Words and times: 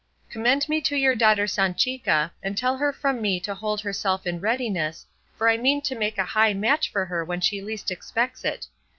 Commend 0.31 0.67
me 0.67 0.81
to 0.81 0.95
your 0.95 1.13
daughter 1.13 1.45
Sanchica, 1.45 2.31
and 2.41 2.57
tell 2.57 2.75
her 2.77 2.91
from 2.91 3.21
me 3.21 3.39
to 3.41 3.53
hold 3.53 3.81
herself 3.81 4.25
in 4.25 4.39
readiness, 4.39 5.05
for 5.37 5.47
I 5.47 5.57
mean 5.57 5.79
to 5.81 5.93
make 5.95 6.17
a 6.17 6.25
high 6.25 6.55
match 6.55 6.91
for 6.91 7.05
her 7.05 7.23
when 7.23 7.39
she 7.39 7.61
least 7.61 7.91
expects 7.91 8.43
it. 8.43 8.65